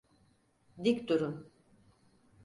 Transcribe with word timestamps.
Dik 0.83 1.07
durun. 1.09 1.35